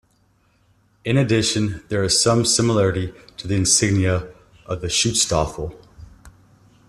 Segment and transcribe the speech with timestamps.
[1.05, 4.33] In addition there is some similarity to the insignia
[4.65, 5.77] of the Schutzstaffel.